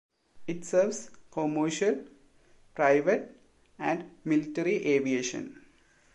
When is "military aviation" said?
4.25-5.63